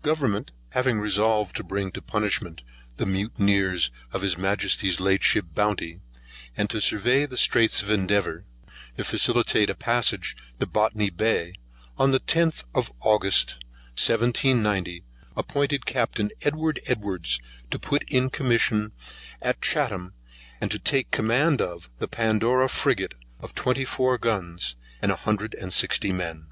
[0.00, 2.62] GOVERNMENT having resolved to bring to punishment
[2.96, 6.00] the mutineers of His Majesty's late ship Bounty,
[6.56, 8.46] and to survey the Straits of Endeavour,
[8.96, 11.56] to facilitate a passage to Botany Bay,
[11.98, 13.56] on the 10th of August
[14.00, 15.04] 1790,
[15.36, 17.38] appointed Captain Edward Edwards
[17.70, 18.90] to put in commission
[19.42, 20.14] at Chatham,
[20.62, 25.74] and take command of the Pandora Frigate of twenty four guns, and a hundred and
[25.74, 26.46] sixty men.